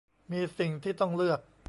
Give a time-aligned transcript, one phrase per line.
[0.31, 1.39] มีสิ่งที่ต้องเลือก